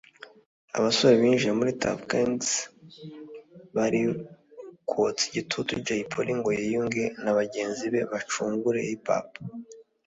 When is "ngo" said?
6.39-6.49